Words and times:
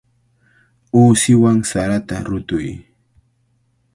Uusiwan 0.99 1.59
sarata 1.71 2.15
rutuy. 2.27 2.67